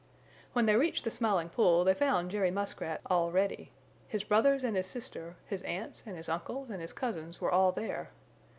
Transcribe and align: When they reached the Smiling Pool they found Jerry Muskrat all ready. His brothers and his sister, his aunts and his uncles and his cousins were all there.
When 0.53 0.65
they 0.65 0.75
reached 0.75 1.03
the 1.03 1.11
Smiling 1.11 1.49
Pool 1.49 1.83
they 1.83 1.93
found 1.93 2.31
Jerry 2.31 2.49
Muskrat 2.49 3.01
all 3.05 3.29
ready. 3.31 3.69
His 4.07 4.23
brothers 4.23 4.63
and 4.63 4.75
his 4.75 4.87
sister, 4.87 5.35
his 5.45 5.61
aunts 5.61 6.01
and 6.07 6.17
his 6.17 6.27
uncles 6.27 6.71
and 6.71 6.81
his 6.81 6.91
cousins 6.91 7.39
were 7.39 7.51
all 7.51 7.71
there. 7.71 8.09